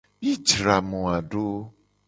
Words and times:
Mi 0.21 0.31
jra 0.47 0.75
moa 0.89 1.17
do. 1.29 1.45